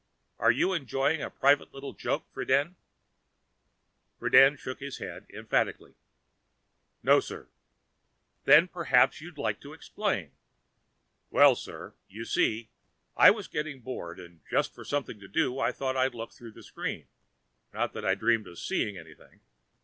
[0.39, 2.75] Are you enjoying a private little joke, Friden?" Mr.
[4.31, 5.93] Friden shook his head emphatically.
[7.03, 7.49] "No sir."
[8.45, 10.31] "Then perhaps you'd like to explain."
[11.29, 12.71] "Well, sir, you see,
[13.15, 16.53] I was getting bored and just for something to do, I thought I'd look through
[16.53, 17.05] the screen
[17.71, 19.41] not that I dreamed of seeing anything.